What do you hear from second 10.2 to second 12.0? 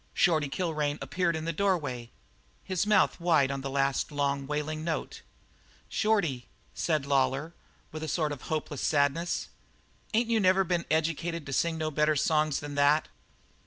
you never been educated to sing no